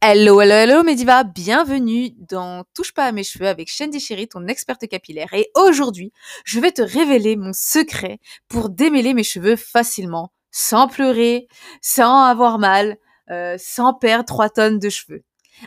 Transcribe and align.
Hello, 0.00 0.40
hello, 0.40 0.54
hello 0.54 0.82
Mediva, 0.82 1.24
bienvenue 1.24 2.10
dans 2.16 2.64
Touche 2.74 2.92
pas 2.92 3.06
à 3.06 3.12
mes 3.12 3.24
cheveux 3.24 3.48
avec 3.48 3.68
Shandy 3.68 4.00
Chéri, 4.00 4.28
ton 4.28 4.46
experte 4.46 4.86
capillaire. 4.88 5.32
Et 5.34 5.50
aujourd'hui, 5.56 6.12
je 6.44 6.60
vais 6.60 6.72
te 6.72 6.82
révéler 6.82 7.36
mon 7.36 7.52
secret 7.52 8.18
pour 8.48 8.70
démêler 8.70 9.14
mes 9.14 9.24
cheveux 9.24 9.56
facilement, 9.56 10.32
sans 10.50 10.88
pleurer, 10.88 11.48
sans 11.80 12.24
avoir 12.24 12.58
mal, 12.58 12.96
euh, 13.30 13.56
sans 13.58 13.94
perdre 13.94 14.24
3 14.24 14.50
tonnes 14.50 14.78
de 14.78 14.88
cheveux. 14.88 15.24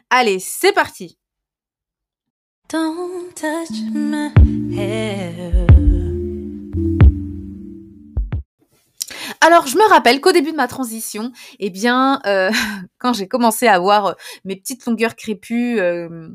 Allez, 0.09 0.39
c'est 0.39 0.73
parti 0.73 1.17
Don't 2.69 3.33
touch 3.35 3.81
my 3.93 4.31
hair. 4.77 5.64
Alors, 9.45 9.67
je 9.67 9.77
me 9.77 9.87
rappelle 9.87 10.21
qu'au 10.21 10.31
début 10.31 10.51
de 10.53 10.57
ma 10.57 10.67
transition, 10.67 11.31
eh 11.59 11.69
bien, 11.69 12.19
euh, 12.25 12.49
quand 12.97 13.13
j'ai 13.13 13.27
commencé 13.27 13.67
à 13.67 13.75
avoir 13.75 14.05
euh, 14.07 14.13
mes 14.43 14.55
petites 14.55 14.83
longueurs 14.87 15.15
crépues, 15.15 15.79
euh, 15.79 16.29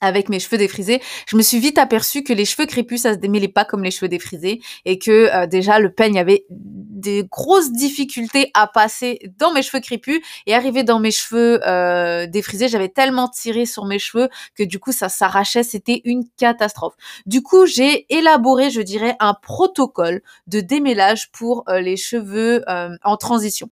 avec 0.00 0.28
mes 0.28 0.40
cheveux 0.40 0.58
défrisés, 0.58 1.00
je 1.26 1.36
me 1.36 1.42
suis 1.42 1.58
vite 1.58 1.78
aperçue 1.78 2.22
que 2.22 2.32
les 2.32 2.44
cheveux 2.44 2.66
crépus, 2.66 3.02
ça 3.02 3.14
se 3.14 3.18
démêlait 3.18 3.48
pas 3.48 3.64
comme 3.64 3.84
les 3.84 3.90
cheveux 3.90 4.08
défrisés 4.08 4.60
et 4.84 4.98
que 4.98 5.34
euh, 5.34 5.46
déjà 5.46 5.78
le 5.78 5.92
peigne 5.92 6.18
avait 6.18 6.44
des 6.50 7.24
grosses 7.30 7.72
difficultés 7.72 8.50
à 8.54 8.66
passer 8.66 9.20
dans 9.38 9.52
mes 9.52 9.62
cheveux 9.62 9.80
crépus 9.80 10.20
et 10.46 10.54
arriver 10.54 10.82
dans 10.82 11.00
mes 11.00 11.10
cheveux 11.10 11.60
euh, 11.66 12.26
défrisés, 12.26 12.68
j'avais 12.68 12.88
tellement 12.88 13.28
tiré 13.28 13.66
sur 13.66 13.84
mes 13.84 13.98
cheveux 13.98 14.28
que 14.54 14.62
du 14.62 14.78
coup 14.78 14.92
ça 14.92 15.08
s'arrachait, 15.08 15.62
c'était 15.62 16.00
une 16.04 16.24
catastrophe. 16.36 16.94
Du 17.26 17.42
coup, 17.42 17.66
j'ai 17.66 18.06
élaboré, 18.12 18.70
je 18.70 18.80
dirais, 18.80 19.16
un 19.20 19.34
protocole 19.34 20.22
de 20.46 20.60
démêlage 20.60 21.30
pour 21.32 21.64
euh, 21.68 21.80
les 21.80 21.96
cheveux 21.96 22.64
en 23.02 23.16
transition. 23.16 23.70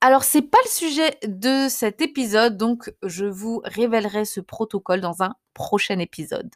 Alors 0.00 0.24
c'est 0.24 0.42
pas 0.42 0.58
le 0.64 0.70
sujet 0.70 1.18
de 1.26 1.68
cet 1.68 2.00
épisode, 2.00 2.56
donc 2.56 2.92
je 3.02 3.26
vous 3.26 3.60
révélerai 3.64 4.24
ce 4.24 4.40
protocole 4.40 5.00
dans 5.00 5.22
un 5.22 5.34
prochain 5.52 5.98
épisode. 5.98 6.50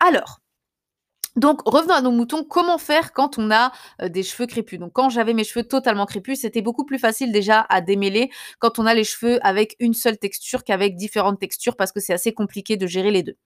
Alors, 0.00 0.40
donc, 1.36 1.60
revenons 1.66 1.94
à 1.94 2.00
nos 2.00 2.10
moutons. 2.10 2.44
Comment 2.44 2.78
faire 2.78 3.12
quand 3.12 3.38
on 3.38 3.50
a 3.50 3.72
euh, 4.02 4.08
des 4.08 4.22
cheveux 4.22 4.46
crépus? 4.46 4.78
Donc, 4.78 4.92
quand 4.92 5.08
j'avais 5.08 5.34
mes 5.34 5.44
cheveux 5.44 5.64
totalement 5.64 6.06
crépus, 6.06 6.40
c'était 6.40 6.62
beaucoup 6.62 6.84
plus 6.84 6.98
facile 6.98 7.32
déjà 7.32 7.66
à 7.68 7.80
démêler 7.80 8.30
quand 8.58 8.78
on 8.78 8.86
a 8.86 8.94
les 8.94 9.04
cheveux 9.04 9.38
avec 9.46 9.76
une 9.78 9.94
seule 9.94 10.18
texture 10.18 10.64
qu'avec 10.64 10.96
différentes 10.96 11.38
textures 11.38 11.76
parce 11.76 11.92
que 11.92 12.00
c'est 12.00 12.12
assez 12.12 12.32
compliqué 12.32 12.76
de 12.76 12.86
gérer 12.86 13.10
les 13.10 13.22
deux. 13.22 13.36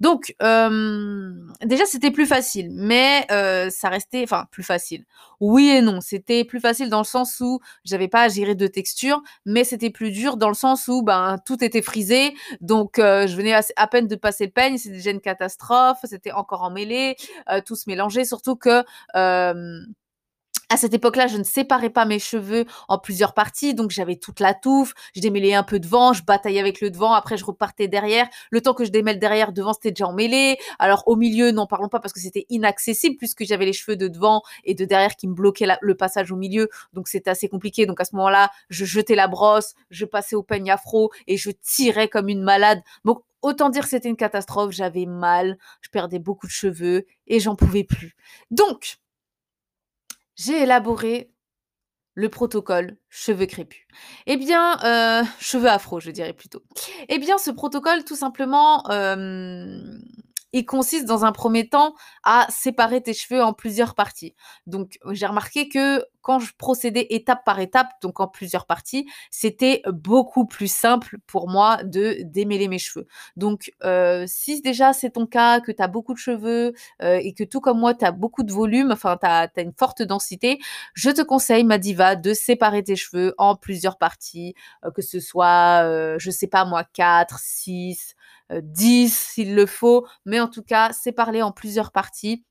Donc, 0.00 0.34
euh, 0.42 1.32
déjà, 1.64 1.84
c'était 1.86 2.10
plus 2.10 2.26
facile, 2.26 2.70
mais 2.72 3.26
euh, 3.30 3.70
ça 3.70 3.88
restait, 3.88 4.22
enfin, 4.24 4.46
plus 4.50 4.64
facile. 4.64 5.04
Oui 5.40 5.68
et 5.68 5.82
non. 5.82 6.00
C'était 6.00 6.44
plus 6.44 6.60
facile 6.60 6.88
dans 6.88 7.00
le 7.00 7.04
sens 7.04 7.40
où 7.40 7.60
j'avais 7.84 8.08
pas 8.08 8.22
à 8.22 8.28
gérer 8.28 8.54
deux 8.54 8.68
textures, 8.68 9.22
mais 9.44 9.64
c'était 9.64 9.90
plus 9.90 10.10
dur 10.10 10.36
dans 10.36 10.48
le 10.48 10.54
sens 10.54 10.88
où 10.88 11.02
ben 11.02 11.36
tout 11.44 11.62
était 11.62 11.82
frisé. 11.82 12.34
Donc, 12.60 12.94
je 12.96 13.36
venais 13.36 13.52
à, 13.54 13.86
peine 13.86 14.08
de 14.08 14.16
passer 14.16 14.46
le 14.46 14.52
peigne, 14.52 14.78
c'était 14.78 14.96
déjà 14.96 15.10
une 15.10 15.20
catastrophe. 15.20 15.98
C'était 16.04 16.32
encore 16.32 16.62
emmêlé. 16.62 17.16
Euh, 17.50 17.60
tous 17.64 17.86
mélangés, 17.86 18.24
surtout 18.24 18.56
que 18.56 18.84
euh, 19.16 19.80
à 20.68 20.76
cette 20.76 20.94
époque-là, 20.94 21.28
je 21.28 21.36
ne 21.36 21.44
séparais 21.44 21.90
pas 21.90 22.04
mes 22.06 22.18
cheveux 22.18 22.64
en 22.88 22.98
plusieurs 22.98 23.34
parties, 23.34 23.74
donc 23.74 23.92
j'avais 23.92 24.16
toute 24.16 24.40
la 24.40 24.52
touffe, 24.52 24.94
je 25.14 25.20
démêlais 25.20 25.54
un 25.54 25.62
peu 25.62 25.78
devant, 25.78 26.12
je 26.12 26.24
bataillais 26.24 26.58
avec 26.58 26.80
le 26.80 26.90
devant, 26.90 27.12
après 27.12 27.36
je 27.36 27.44
repartais 27.44 27.86
derrière. 27.86 28.26
Le 28.50 28.60
temps 28.60 28.74
que 28.74 28.84
je 28.84 28.90
démêle 28.90 29.20
derrière, 29.20 29.52
devant 29.52 29.72
c'était 29.72 29.92
déjà 29.92 30.08
emmêlé. 30.08 30.58
Alors 30.80 31.04
au 31.06 31.14
milieu, 31.14 31.52
n'en 31.52 31.66
parlons 31.66 31.88
pas 31.88 32.00
parce 32.00 32.12
que 32.12 32.20
c'était 32.20 32.46
inaccessible 32.48 33.16
puisque 33.16 33.44
j'avais 33.44 33.64
les 33.64 33.72
cheveux 33.72 33.96
de 33.96 34.08
devant 34.08 34.42
et 34.64 34.74
de 34.74 34.84
derrière 34.84 35.14
qui 35.14 35.28
me 35.28 35.34
bloquaient 35.34 35.68
le 35.80 35.94
passage 35.94 36.32
au 36.32 36.36
milieu, 36.36 36.68
donc 36.92 37.06
c'était 37.06 37.30
assez 37.30 37.48
compliqué. 37.48 37.86
Donc 37.86 38.00
à 38.00 38.04
ce 38.04 38.16
moment-là, 38.16 38.50
je 38.68 38.84
jetais 38.84 39.14
la 39.14 39.28
brosse, 39.28 39.74
je 39.90 40.04
passais 40.04 40.34
au 40.34 40.42
peigne 40.42 40.70
afro 40.70 41.12
et 41.28 41.36
je 41.36 41.50
tirais 41.50 42.08
comme 42.08 42.28
une 42.28 42.42
malade. 42.42 42.82
Autant 43.42 43.68
dire 43.70 43.82
que 43.84 43.90
c'était 43.90 44.08
une 44.08 44.16
catastrophe, 44.16 44.72
j'avais 44.72 45.06
mal, 45.06 45.58
je 45.80 45.90
perdais 45.90 46.18
beaucoup 46.18 46.46
de 46.46 46.52
cheveux 46.52 47.06
et 47.26 47.40
j'en 47.40 47.54
pouvais 47.56 47.84
plus. 47.84 48.16
Donc, 48.50 48.98
j'ai 50.36 50.62
élaboré 50.62 51.30
le 52.14 52.28
protocole 52.30 52.96
cheveux 53.10 53.46
crépus. 53.46 53.86
Eh 54.26 54.36
bien, 54.36 54.78
euh, 54.84 55.22
cheveux 55.38 55.68
afro, 55.68 56.00
je 56.00 56.10
dirais 56.10 56.32
plutôt. 56.32 56.62
Eh 57.08 57.18
bien, 57.18 57.38
ce 57.38 57.50
protocole, 57.50 58.04
tout 58.04 58.16
simplement, 58.16 58.88
euh, 58.90 59.98
il 60.56 60.64
consiste 60.64 61.04
dans 61.04 61.26
un 61.26 61.32
premier 61.32 61.68
temps 61.68 61.94
à 62.24 62.46
séparer 62.48 63.02
tes 63.02 63.12
cheveux 63.12 63.42
en 63.42 63.52
plusieurs 63.52 63.94
parties. 63.94 64.34
Donc 64.66 64.98
j'ai 65.10 65.26
remarqué 65.26 65.68
que 65.68 66.02
quand 66.22 66.38
je 66.38 66.54
procédais 66.56 67.06
étape 67.10 67.44
par 67.44 67.60
étape, 67.60 67.88
donc 68.00 68.20
en 68.20 68.26
plusieurs 68.26 68.64
parties, 68.66 69.06
c'était 69.30 69.82
beaucoup 69.86 70.46
plus 70.46 70.72
simple 70.72 71.18
pour 71.26 71.48
moi 71.48 71.82
de 71.84 72.16
démêler 72.24 72.68
mes 72.68 72.78
cheveux. 72.78 73.06
Donc 73.36 73.70
euh, 73.84 74.24
si 74.26 74.62
déjà 74.62 74.94
c'est 74.94 75.10
ton 75.10 75.26
cas, 75.26 75.60
que 75.60 75.70
tu 75.70 75.82
as 75.82 75.88
beaucoup 75.88 76.14
de 76.14 76.18
cheveux 76.18 76.72
euh, 77.02 77.20
et 77.22 77.34
que 77.34 77.44
tout 77.44 77.60
comme 77.60 77.78
moi, 77.78 77.94
tu 77.94 78.06
as 78.06 78.10
beaucoup 78.10 78.42
de 78.42 78.52
volume, 78.52 78.90
enfin 78.92 79.18
tu 79.20 79.26
as, 79.26 79.50
une 79.58 79.74
forte 79.78 80.02
densité, 80.02 80.58
je 80.94 81.10
te 81.10 81.20
conseille, 81.20 81.64
ma 81.64 81.76
diva, 81.76 82.16
de 82.16 82.32
séparer 82.32 82.82
tes 82.82 82.96
cheveux 82.96 83.34
en 83.36 83.56
plusieurs 83.56 83.98
parties, 83.98 84.54
euh, 84.84 84.90
que 84.90 85.02
ce 85.02 85.20
soit, 85.20 86.16
je 86.18 86.30
sais 86.30 86.48
pas 86.48 86.64
moi, 86.64 86.82
4, 86.82 87.38
6, 87.38 88.15
10 88.50 89.14
s'il 89.14 89.54
le 89.54 89.66
faut, 89.66 90.06
mais 90.24 90.40
en 90.40 90.48
tout 90.48 90.62
cas, 90.62 90.92
séparer 90.92 91.42
en 91.42 91.52
plusieurs 91.52 91.92
parties. 91.92 92.44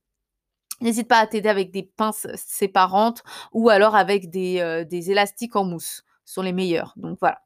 N'hésite 0.81 1.07
pas 1.07 1.19
à 1.19 1.27
t'aider 1.27 1.49
avec 1.49 1.71
des 1.71 1.83
pinces 1.83 2.27
séparantes 2.35 3.23
ou 3.53 3.69
alors 3.69 3.95
avec 3.95 4.29
des, 4.29 4.59
euh, 4.59 4.83
élastiques 4.91 5.55
en 5.55 5.63
mousse. 5.63 6.03
Ce 6.25 6.33
sont 6.33 6.41
les 6.41 6.53
meilleurs. 6.53 6.93
Donc 6.97 7.17
voilà. 7.21 7.39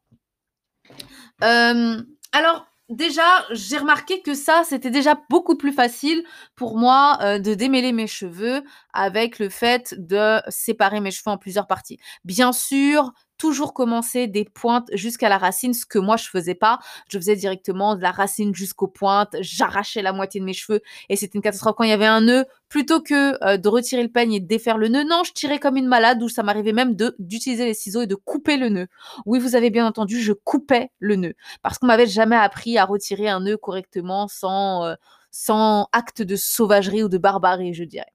alors, 2.31 2.65
déjà, 2.89 3.45
j'ai 3.51 3.77
remarqué 3.77 4.21
que 4.21 4.33
ça, 4.33 4.63
c'était 4.66 4.89
déjà 4.89 5.19
beaucoup 5.29 5.55
plus 5.55 5.71
facile 5.71 6.23
pour 6.55 6.77
moi 6.77 7.17
euh, 7.21 7.39
de 7.39 7.53
démêler 7.53 7.91
mes 7.91 8.07
cheveux 8.07 8.63
avec 8.93 9.39
le 9.39 9.49
fait 9.49 9.95
de 9.97 10.41
séparer 10.49 10.99
mes 10.99 11.11
cheveux 11.11 11.31
en 11.31 11.37
plusieurs 11.37 11.67
parties. 11.67 11.99
Bien 12.23 12.51
sûr, 12.51 13.11
toujours 13.39 13.73
commencer 13.73 14.27
des 14.27 14.45
pointes 14.45 14.89
jusqu'à 14.94 15.29
la 15.29 15.39
racine, 15.39 15.73
ce 15.73 15.88
que 15.88 15.97
moi 15.97 16.17
je 16.17 16.27
faisais 16.29 16.53
pas. 16.53 16.77
Je 17.09 17.17
faisais 17.17 17.35
directement 17.35 17.95
de 17.95 18.01
la 18.01 18.11
racine 18.11 18.53
jusqu'aux 18.53 18.88
pointes, 18.88 19.35
j'arrachais 19.39 20.03
la 20.03 20.13
moitié 20.13 20.39
de 20.39 20.45
mes 20.45 20.53
cheveux 20.53 20.81
et 21.09 21.16
c'était 21.16 21.38
une 21.38 21.41
catastrophe 21.41 21.75
quand 21.75 21.85
il 21.85 21.89
y 21.89 21.94
avait 21.94 22.05
un 22.05 22.22
nœud. 22.22 22.45
Plutôt 22.67 23.01
que 23.01 23.44
euh, 23.44 23.57
de 23.57 23.67
retirer 23.67 24.03
le 24.03 24.09
peigne 24.09 24.33
et 24.33 24.39
de 24.39 24.45
défaire 24.45 24.78
le 24.78 24.89
nœud, 24.89 25.03
non, 25.03 25.23
je 25.25 25.31
tirais 25.31 25.57
comme 25.57 25.78
une 25.78 25.88
malade 25.88 26.22
où 26.22 26.29
ça 26.29 26.44
m'arrivait 26.44 26.73
même 26.73 26.95
d'utiliser 27.17 27.66
les 27.66 27.73
ciseaux 27.73 28.01
et 28.01 28.07
de 28.07 28.13
couper 28.13 28.57
le 28.57 28.69
nœud. 28.69 28.88
Oui, 29.25 29.39
vous 29.39 29.55
avez 29.55 29.72
bien 29.72 29.88
entendu, 29.88 30.22
je 30.22 30.33
coupais 30.33 30.91
le 30.99 31.16
nœud 31.16 31.33
parce 31.63 31.79
qu'on 31.79 31.88
m'avait 31.88 32.05
jamais 32.05 32.35
appris 32.35 32.78
à 32.78 32.85
retirer 32.85 33.28
un 33.29 33.39
nœud 33.39 33.57
correctement 33.57 34.28
sans 34.28 34.85
euh, 34.85 34.95
sans 35.31 35.88
acte 35.94 36.22
de 36.22 36.35
sauvagerie 36.35 37.03
ou 37.03 37.09
de 37.09 37.17
barbarie, 37.17 37.73
je 37.73 37.83
dirais. 37.83 38.13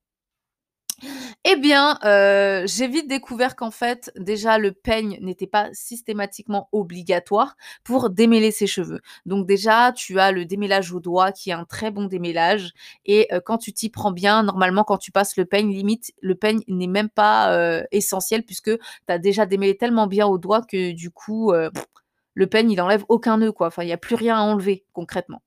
Eh 1.46 1.56
bien, 1.56 1.98
euh, 2.04 2.62
j'ai 2.66 2.88
vite 2.88 3.06
découvert 3.06 3.54
qu'en 3.54 3.70
fait, 3.70 4.10
déjà, 4.16 4.56
le 4.56 4.72
peigne 4.72 5.18
n'était 5.20 5.46
pas 5.46 5.68
systématiquement 5.74 6.70
obligatoire 6.72 7.56
pour 7.84 8.08
démêler 8.08 8.50
ses 8.50 8.66
cheveux. 8.66 9.00
Donc 9.26 9.46
déjà, 9.46 9.92
tu 9.92 10.18
as 10.18 10.32
le 10.32 10.46
démêlage 10.46 10.92
au 10.92 11.00
doigt 11.00 11.32
qui 11.32 11.50
est 11.50 11.52
un 11.52 11.66
très 11.66 11.90
bon 11.90 12.06
démêlage. 12.06 12.72
Et 13.04 13.28
euh, 13.34 13.40
quand 13.44 13.58
tu 13.58 13.74
t'y 13.74 13.90
prends 13.90 14.10
bien, 14.10 14.42
normalement, 14.42 14.84
quand 14.84 14.96
tu 14.96 15.12
passes 15.12 15.36
le 15.36 15.44
peigne, 15.44 15.70
limite, 15.70 16.12
le 16.22 16.34
peigne 16.34 16.60
n'est 16.66 16.86
même 16.86 17.10
pas 17.10 17.52
euh, 17.54 17.82
essentiel 17.92 18.42
puisque 18.42 18.70
tu 18.78 18.78
as 19.08 19.18
déjà 19.18 19.44
démêlé 19.44 19.76
tellement 19.76 20.06
bien 20.06 20.26
au 20.26 20.38
doigt 20.38 20.62
que 20.62 20.92
du 20.92 21.10
coup, 21.10 21.52
le 22.34 22.46
peigne, 22.46 22.70
il 22.70 22.80
enlève 22.80 23.04
aucun 23.08 23.38
nœud, 23.38 23.52
quoi. 23.52 23.68
Enfin, 23.68 23.82
il 23.82 23.86
n'y 23.86 23.92
a 23.92 23.98
plus 23.98 24.14
rien 24.16 24.36
à 24.38 24.42
enlever 24.42 24.84
concrètement. 24.92 25.42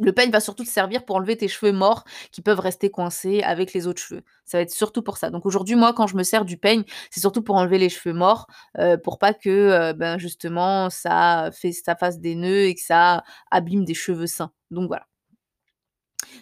Le 0.00 0.12
peigne 0.12 0.30
va 0.30 0.40
surtout 0.40 0.64
te 0.64 0.68
servir 0.68 1.04
pour 1.04 1.16
enlever 1.16 1.36
tes 1.36 1.48
cheveux 1.48 1.72
morts 1.72 2.04
qui 2.32 2.42
peuvent 2.42 2.60
rester 2.60 2.90
coincés 2.90 3.42
avec 3.42 3.72
les 3.72 3.86
autres 3.86 4.00
cheveux. 4.00 4.22
Ça 4.44 4.58
va 4.58 4.62
être 4.62 4.70
surtout 4.70 5.02
pour 5.02 5.16
ça. 5.16 5.30
Donc 5.30 5.46
aujourd'hui, 5.46 5.76
moi, 5.76 5.92
quand 5.92 6.06
je 6.06 6.16
me 6.16 6.22
sers 6.22 6.44
du 6.44 6.56
peigne, 6.56 6.84
c'est 7.10 7.20
surtout 7.20 7.42
pour 7.42 7.56
enlever 7.56 7.78
les 7.78 7.88
cheveux 7.88 8.14
morts, 8.14 8.46
euh, 8.78 8.96
pour 8.96 9.18
pas 9.18 9.34
que, 9.34 9.48
euh, 9.50 9.92
ben 9.92 10.18
justement, 10.18 10.90
ça, 10.90 11.50
fait, 11.52 11.72
ça 11.72 11.96
fasse 11.96 12.18
des 12.18 12.34
nœuds 12.34 12.66
et 12.66 12.74
que 12.74 12.80
ça 12.80 13.24
abîme 13.50 13.84
des 13.84 13.94
cheveux 13.94 14.26
sains. 14.26 14.52
Donc 14.70 14.88
voilà. 14.88 15.06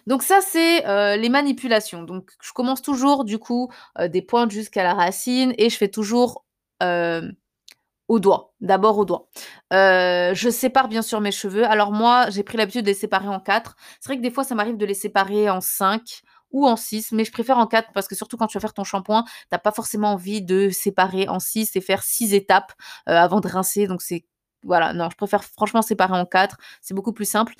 Donc 0.07 0.23
ça, 0.23 0.39
c'est 0.41 0.85
euh, 0.87 1.15
les 1.15 1.29
manipulations. 1.29 2.03
Donc 2.03 2.31
je 2.41 2.51
commence 2.53 2.81
toujours, 2.81 3.25
du 3.25 3.39
coup, 3.39 3.71
des 3.99 4.21
pointes 4.21 4.51
jusqu'à 4.51 4.83
la 4.83 4.93
racine 4.93 5.53
et 5.57 5.69
je 5.69 5.77
fais 5.77 5.87
toujours 5.87 6.45
au 8.07 8.19
doigt, 8.19 8.53
d'abord 8.61 8.97
au 8.97 9.05
doigt. 9.05 9.27
Euh, 9.71 10.33
je 10.33 10.49
sépare 10.49 10.87
bien 10.87 11.01
sûr 11.01 11.21
mes 11.21 11.31
cheveux. 11.31 11.65
Alors 11.65 11.91
moi, 11.91 12.29
j'ai 12.29 12.43
pris 12.43 12.57
l'habitude 12.57 12.83
de 12.83 12.87
les 12.87 12.93
séparer 12.93 13.27
en 13.27 13.39
quatre. 13.39 13.75
C'est 13.99 14.09
vrai 14.09 14.17
que 14.17 14.21
des 14.21 14.31
fois, 14.31 14.43
ça 14.43 14.55
m'arrive 14.55 14.77
de 14.77 14.85
les 14.85 14.93
séparer 14.93 15.49
en 15.49 15.61
cinq 15.61 16.21
ou 16.51 16.67
en 16.67 16.75
six, 16.75 17.11
mais 17.11 17.25
je 17.25 17.31
préfère 17.31 17.57
en 17.57 17.67
quatre 17.67 17.91
parce 17.93 18.07
que 18.07 18.15
surtout 18.15 18.37
quand 18.37 18.47
tu 18.47 18.57
vas 18.57 18.61
faire 18.61 18.73
ton 18.73 18.83
shampoing, 18.83 19.25
t'as 19.49 19.57
pas 19.57 19.71
forcément 19.71 20.11
envie 20.13 20.41
de 20.41 20.69
séparer 20.69 21.27
en 21.27 21.39
six 21.39 21.75
et 21.75 21.81
faire 21.81 22.03
six 22.03 22.33
étapes 22.33 22.73
euh, 23.09 23.13
avant 23.13 23.39
de 23.39 23.47
rincer. 23.47 23.87
Donc 23.87 24.01
c'est 24.01 24.25
voilà, 24.63 24.93
non, 24.93 25.09
je 25.09 25.17
préfère 25.17 25.43
franchement 25.43 25.81
séparer 25.81 26.13
en 26.13 26.25
quatre. 26.25 26.57
C'est 26.81 26.93
beaucoup 26.93 27.13
plus 27.13 27.25
simple. 27.25 27.53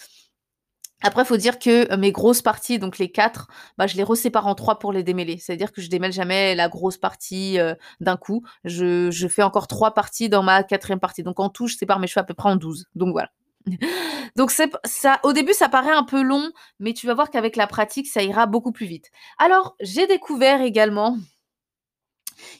Après, 1.04 1.24
il 1.24 1.26
faut 1.26 1.38
dire 1.38 1.60
que 1.60 1.96
mes 1.96 2.12
grosses 2.12 2.42
parties, 2.42 2.80
donc 2.80 2.98
les 2.98 3.12
quatre, 3.12 3.48
bah, 3.78 3.88
je 3.88 3.96
les 3.96 4.04
resépare 4.04 4.48
en 4.48 4.56
trois 4.56 4.80
pour 4.80 4.92
les 4.92 5.04
démêler. 5.04 5.38
C'est-à-dire 5.38 5.72
que 5.72 5.82
je 5.82 5.90
démêle 5.90 6.14
jamais 6.14 6.56
la 6.56 6.70
grosse 6.70 6.98
partie 6.98 7.58
d'un 8.00 8.18
coup. 8.18 8.44
Je, 8.64 9.28
fais 9.30 9.44
encore 9.44 9.68
trois 9.68 9.94
parties 9.94 10.30
dans 10.30 10.44
ma 10.44 10.64
quatrième 10.64 11.00
partie. 11.00 11.24
Donc 11.24 11.40
en 11.40 11.50
tout, 11.50 11.68
je 11.68 11.76
sépare 11.76 12.00
mes 12.00 12.08
cheveux 12.08 12.22
à 12.22 12.26
peu 12.26 12.34
près 12.34 12.50
en 12.50 12.56
douze. 12.56 12.88
Donc 12.96 13.12
voilà. 13.12 13.30
Donc 14.36 14.52
ça. 14.52 15.20
Au 15.24 15.34
début, 15.34 15.54
ça 15.54 15.70
paraît 15.70 15.92
un 15.92 16.04
peu 16.04 16.22
long, 16.22 16.52
mais 16.80 16.94
tu 16.94 17.08
vas 17.08 17.14
voir 17.14 17.30
qu'avec 17.30 17.56
la 17.56 17.68
pratique, 17.68 18.08
ça 18.08 18.24
ira 18.24 18.46
beaucoup 18.46 18.72
plus 18.72 18.86
vite. 18.86 19.12
Alors, 19.38 19.76
j'ai 19.80 20.08
découvert 20.08 20.62
également 20.62 21.18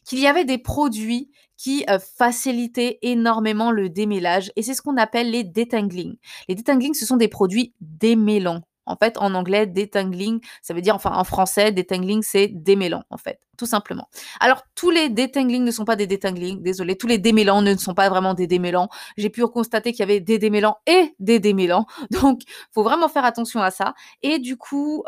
qu'il 0.06 0.20
y 0.20 0.28
avait 0.28 0.46
des 0.46 0.58
produits 0.58 1.32
qui 1.64 1.86
euh, 1.90 1.98
facilitaient 1.98 3.00
énormément 3.04 3.72
le 3.72 3.88
démêlage, 3.88 4.52
et 4.58 4.64
c'est 4.64 4.74
ce 4.74 4.82
qu'on 4.82 4.98
appelle 4.98 5.32
les 5.32 5.46
detangling. 5.46 6.18
Les 6.50 6.56
detangling, 6.56 6.94
ce 6.94 7.06
sont 7.06 7.16
des 7.16 7.30
produits 7.30 7.74
démêlants. 7.80 8.64
En 8.86 8.98
fait, 8.98 9.18
en 9.18 9.34
anglais, 9.34 9.66
detangling, 9.66 10.42
ça 10.62 10.74
veut 10.74 10.82
dire, 10.82 10.94
enfin, 10.94 11.14
en 11.14 11.24
français, 11.24 11.72
detangling, 11.72 12.22
c'est 12.22 12.50
démêlant, 12.50 13.04
en 13.10 13.16
fait, 13.16 13.40
tout 13.58 13.66
simplement. 13.66 14.10
Alors, 14.42 14.64
tous 14.76 14.90
les 14.90 15.08
detangling 15.08 15.64
ne 15.64 15.72
sont 15.72 15.86
pas 15.86 15.96
des 15.96 16.06
detangling, 16.06 16.62
désolé, 16.62 16.98
tous 16.98 17.08
les 17.08 17.18
démêlants 17.18 17.62
ne 17.62 17.78
sont 17.78 17.94
pas 17.94 18.10
vraiment 18.10 18.34
des 18.34 18.46
démêlants. 18.46 18.90
J'ai 19.16 19.30
pu 19.30 19.48
constater 19.48 19.94
qu'il 19.94 20.02
y 20.02 20.04
avait 20.04 20.20
des 20.20 20.40
démêlants 20.40 20.80
et 20.86 21.16
des 21.20 21.40
démêlants, 21.40 21.86
donc, 22.12 22.42
faut 22.74 22.84
vraiment 22.84 23.08
faire 23.08 23.24
attention 23.24 23.62
à 23.62 23.72
ça. 23.72 23.94
Et 24.22 24.38
du 24.40 24.58
coup, 24.58 25.06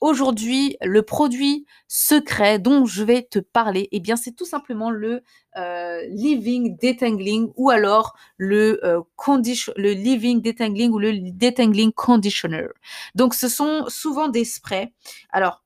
Aujourd'hui, 0.00 0.76
le 0.80 1.02
produit 1.02 1.66
secret 1.86 2.58
dont 2.58 2.86
je 2.86 3.02
vais 3.02 3.22
te 3.22 3.38
parler, 3.38 3.88
eh 3.92 4.00
bien, 4.00 4.16
c'est 4.16 4.32
tout 4.32 4.46
simplement 4.46 4.90
le 4.90 5.22
euh, 5.58 6.00
Living 6.08 6.78
Detangling 6.80 7.52
ou 7.56 7.68
alors 7.68 8.16
le, 8.38 8.80
euh, 8.84 9.02
condition, 9.16 9.72
le 9.76 9.92
Living 9.92 10.40
Detangling 10.40 10.90
ou 10.92 10.98
le 10.98 11.12
Detangling 11.32 11.92
Conditioner. 11.92 12.68
Donc, 13.14 13.34
ce 13.34 13.48
sont 13.48 13.84
souvent 13.88 14.28
des 14.28 14.44
sprays. 14.44 14.92
Alors, 15.32 15.62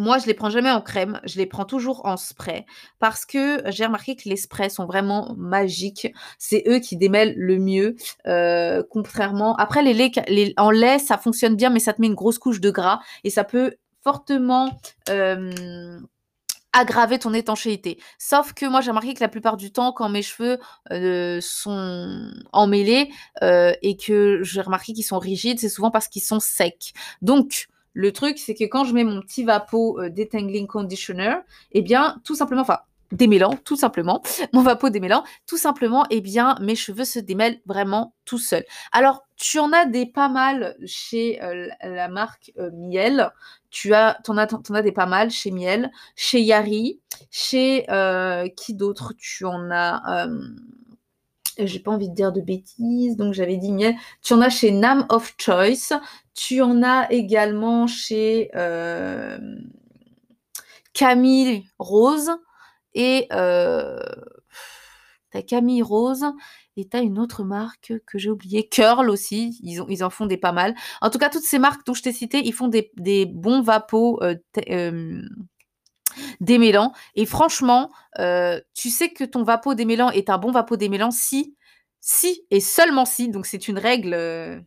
moi, 0.00 0.18
je 0.18 0.26
les 0.26 0.34
prends 0.34 0.50
jamais 0.50 0.70
en 0.70 0.80
crème, 0.80 1.20
je 1.24 1.36
les 1.36 1.46
prends 1.46 1.66
toujours 1.66 2.06
en 2.06 2.16
spray 2.16 2.64
parce 2.98 3.26
que 3.26 3.62
j'ai 3.66 3.84
remarqué 3.84 4.16
que 4.16 4.28
les 4.28 4.36
sprays 4.36 4.70
sont 4.70 4.86
vraiment 4.86 5.34
magiques. 5.36 6.08
C'est 6.38 6.64
eux 6.66 6.78
qui 6.78 6.96
démêlent 6.96 7.34
le 7.36 7.58
mieux, 7.58 7.96
euh, 8.26 8.82
contrairement. 8.90 9.54
Après, 9.56 9.82
les 9.82 9.92
laits 9.92 10.18
en 10.56 10.70
lait, 10.70 10.98
ça 10.98 11.18
fonctionne 11.18 11.54
bien, 11.54 11.68
mais 11.68 11.80
ça 11.80 11.92
te 11.92 12.00
met 12.00 12.06
une 12.06 12.14
grosse 12.14 12.38
couche 12.38 12.60
de 12.60 12.70
gras 12.70 13.00
et 13.24 13.30
ça 13.30 13.44
peut 13.44 13.74
fortement 14.02 14.70
euh, 15.10 16.00
aggraver 16.72 17.18
ton 17.18 17.34
étanchéité. 17.34 17.98
Sauf 18.18 18.52
que 18.52 18.66
moi, 18.66 18.80
j'ai 18.80 18.90
remarqué 18.90 19.14
que 19.14 19.20
la 19.20 19.28
plupart 19.28 19.56
du 19.56 19.72
temps, 19.72 19.92
quand 19.92 20.08
mes 20.08 20.22
cheveux 20.22 20.58
euh, 20.92 21.40
sont 21.42 22.30
emmêlés 22.52 23.10
euh, 23.42 23.72
et 23.82 23.96
que 23.96 24.40
j'ai 24.42 24.60
remarqué 24.60 24.92
qu'ils 24.92 25.04
sont 25.04 25.18
rigides, 25.18 25.58
c'est 25.58 25.68
souvent 25.68 25.90
parce 25.90 26.08
qu'ils 26.08 26.22
sont 26.22 26.40
secs. 26.40 26.92
Donc, 27.22 27.68
le 27.92 28.12
truc, 28.12 28.38
c'est 28.38 28.54
que 28.54 28.64
quand 28.64 28.84
je 28.84 28.94
mets 28.94 29.04
mon 29.04 29.20
petit 29.20 29.44
Vapo 29.44 30.00
euh, 30.00 30.10
Detangling 30.10 30.66
Conditioner, 30.66 31.36
eh 31.72 31.82
bien, 31.82 32.20
tout 32.24 32.34
simplement, 32.34 32.62
enfin, 32.62 32.80
démêlant, 33.12 33.56
tout 33.64 33.76
simplement, 33.76 34.22
mon 34.52 34.62
Vapo 34.62 34.90
démêlant, 34.90 35.24
tout 35.46 35.56
simplement, 35.56 36.04
eh 36.10 36.20
bien, 36.20 36.56
mes 36.60 36.76
cheveux 36.76 37.04
se 37.04 37.18
démêlent 37.18 37.60
vraiment 37.66 38.14
tout 38.24 38.38
seuls. 38.38 38.64
Alors, 38.92 39.26
tu 39.36 39.58
en 39.58 39.72
as 39.72 39.86
des 39.86 40.06
pas 40.06 40.28
mal 40.28 40.76
chez 40.84 41.42
euh, 41.42 41.68
la 41.82 42.08
marque 42.08 42.52
euh, 42.58 42.70
Miel. 42.72 43.30
Tu 43.70 43.94
as, 43.94 44.18
t'en 44.24 44.36
as, 44.36 44.46
t'en 44.46 44.74
as 44.74 44.82
des 44.82 44.92
pas 44.92 45.06
mal 45.06 45.30
chez 45.30 45.52
Miel, 45.52 45.92
chez 46.16 46.40
Yari, 46.40 47.00
chez 47.30 47.86
qui 48.56 48.74
d'autre 48.74 49.14
Tu 49.16 49.44
en 49.44 49.70
as 49.70 50.28
j'ai 51.66 51.80
pas 51.80 51.90
envie 51.90 52.08
de 52.08 52.14
dire 52.14 52.32
de 52.32 52.40
bêtises, 52.40 53.16
donc 53.16 53.34
j'avais 53.34 53.56
dit 53.56 53.72
miel. 53.72 53.94
Tu 54.22 54.32
en 54.34 54.40
as 54.40 54.50
chez 54.50 54.70
Nam 54.70 55.06
of 55.08 55.34
Choice. 55.38 56.00
Tu 56.34 56.62
en 56.62 56.82
as 56.82 57.10
également 57.10 57.86
chez 57.86 58.50
euh, 58.54 59.38
Camille 60.92 61.64
Rose. 61.78 62.30
Et 62.94 63.26
euh, 63.32 63.98
t'as 65.30 65.42
Camille 65.42 65.82
Rose. 65.82 66.24
Et 66.76 66.88
t'as 66.88 67.02
une 67.02 67.18
autre 67.18 67.44
marque 67.44 67.92
que 68.06 68.18
j'ai 68.18 68.30
oubliée, 68.30 68.68
Curl 68.68 69.10
aussi, 69.10 69.58
ils, 69.62 69.82
ont, 69.82 69.86
ils 69.88 70.04
en 70.04 70.08
font 70.08 70.26
des 70.26 70.36
pas 70.36 70.52
mal. 70.52 70.74
En 71.02 71.10
tout 71.10 71.18
cas, 71.18 71.28
toutes 71.28 71.42
ces 71.42 71.58
marques 71.58 71.84
dont 71.84 71.94
je 71.94 72.02
t'ai 72.02 72.12
cité, 72.12 72.40
ils 72.42 72.54
font 72.54 72.68
des, 72.68 73.26
bons 73.26 73.60
vapos 73.60 74.22
euh, 74.22 74.36
euh, 74.70 75.20
démêlant. 76.40 76.92
Et 77.14 77.26
franchement, 77.26 77.90
euh, 78.18 78.60
tu 78.74 78.90
sais 78.90 79.10
que 79.10 79.24
ton 79.24 79.42
vapeau 79.42 79.74
démêlant 79.74 80.10
est 80.10 80.30
un 80.30 80.38
bon 80.38 80.50
vapeau 80.50 80.76
démêlant 80.76 81.10
si, 81.10 81.54
si 82.00 82.44
et 82.50 82.60
seulement 82.60 83.04
si, 83.04 83.28
donc 83.28 83.46
c'est 83.46 83.68
une 83.68 83.78
règle, 83.78 84.14
euh, 84.14 84.60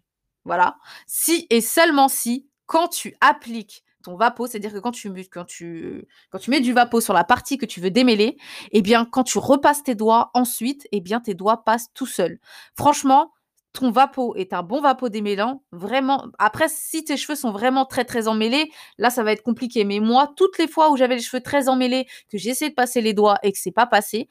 voilà, 0.45 0.77
si 1.07 1.47
et 1.49 1.61
seulement 1.61 2.07
si, 2.07 2.47
quand 2.65 2.87
tu 2.87 3.15
appliques 3.21 3.83
ton 4.03 4.15
vapeau, 4.15 4.47
c'est-à-dire 4.47 4.73
que 4.73 4.79
quand 4.79 4.91
tu, 4.91 5.11
quand, 5.31 5.45
tu, 5.45 6.05
quand 6.29 6.37
tu 6.37 6.51
mets 6.51 6.59
du 6.59 6.73
vapeau 6.73 7.01
sur 7.01 7.13
la 7.13 7.23
partie 7.23 7.57
que 7.57 7.65
tu 7.65 7.79
veux 7.79 7.89
démêler, 7.89 8.37
eh 8.71 8.81
bien, 8.81 9.05
quand 9.05 9.23
tu 9.23 9.37
repasses 9.37 9.81
tes 9.81 9.95
doigts 9.95 10.29
ensuite, 10.33 10.87
eh 10.91 10.99
bien, 10.99 11.21
tes 11.21 11.33
doigts 11.33 11.63
passent 11.63 11.87
tout 11.93 12.05
seuls. 12.05 12.39
Franchement, 12.75 13.31
ton 13.73 13.91
vapeau 13.91 14.35
est 14.35 14.53
un 14.53 14.63
bon 14.63 14.81
vapeau 14.81 15.09
démêlant, 15.09 15.63
vraiment. 15.71 16.27
Après, 16.39 16.67
si 16.69 17.03
tes 17.03 17.17
cheveux 17.17 17.35
sont 17.35 17.51
vraiment 17.51 17.85
très 17.85 18.05
très 18.05 18.27
emmêlés, 18.27 18.71
là 18.99 19.09
ça 19.09 19.23
va 19.23 19.31
être 19.33 19.43
compliqué. 19.43 19.83
Mais 19.83 19.99
moi, 19.99 20.31
toutes 20.37 20.57
les 20.59 20.67
fois 20.67 20.91
où 20.91 20.97
j'avais 20.97 21.15
les 21.15 21.21
cheveux 21.21 21.41
très 21.41 21.67
emmêlés, 21.69 22.05
que 22.31 22.37
j'ai 22.37 22.51
essayé 22.51 22.69
de 22.69 22.75
passer 22.75 23.01
les 23.01 23.13
doigts 23.13 23.39
et 23.43 23.51
que 23.51 23.57
c'est 23.57 23.71
pas 23.71 23.87
passé, 23.87 24.29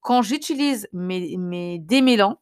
quand 0.00 0.22
j'utilise 0.22 0.88
mes, 0.92 1.36
mes 1.38 1.78
démêlants, 1.78 2.40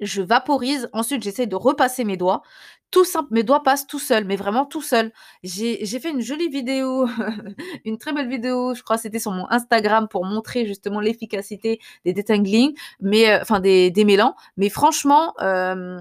je 0.00 0.22
vaporise, 0.22 0.88
ensuite 0.92 1.22
j'essaie 1.22 1.46
de 1.46 1.56
repasser 1.56 2.04
mes 2.04 2.16
doigts. 2.16 2.42
Tout 2.94 3.04
simple, 3.04 3.26
mes 3.32 3.42
doigts 3.42 3.64
passent 3.64 3.88
tout 3.88 3.98
seuls, 3.98 4.24
mais 4.24 4.36
vraiment 4.36 4.66
tout 4.66 4.80
seuls. 4.80 5.10
J'ai 5.42 5.98
fait 5.98 6.10
une 6.10 6.20
jolie 6.20 6.48
vidéo, 6.48 7.08
une 7.84 7.98
très 7.98 8.12
belle 8.12 8.28
vidéo, 8.28 8.72
je 8.72 8.84
crois 8.84 8.98
c'était 8.98 9.18
sur 9.18 9.32
mon 9.32 9.50
Instagram 9.50 10.06
pour 10.08 10.24
montrer 10.24 10.64
justement 10.64 11.00
l'efficacité 11.00 11.80
des 12.04 12.12
detangling, 12.12 12.72
mais 13.00 13.32
euh, 13.32 13.40
enfin 13.42 13.58
des 13.58 13.90
démêlants. 13.90 14.36
Mais 14.56 14.68
franchement, 14.68 15.34
euh, 15.42 15.98